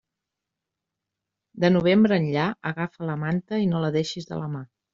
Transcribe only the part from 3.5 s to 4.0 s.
i no la